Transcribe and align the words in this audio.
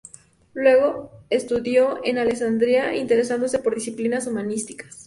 Luego, 0.55 1.11
estudió 1.29 2.03
en 2.03 2.17
Alessandria, 2.17 2.95
interesándose 2.95 3.59
por 3.59 3.75
disciplinas 3.75 4.25
humanísticas. 4.25 4.97